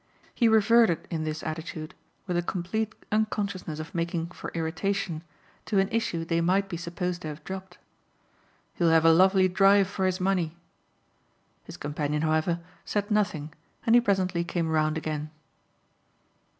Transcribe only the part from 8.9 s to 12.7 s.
a lovely drive for his money!" His companion, however,